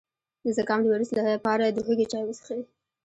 د 0.43 0.45
زکام 0.57 0.79
د 0.81 0.85
ویروس 0.91 1.11
لپاره 1.15 1.63
د 1.69 1.77
هوږې 1.85 2.05
چای 2.11 2.23
وڅښئ 2.25 2.61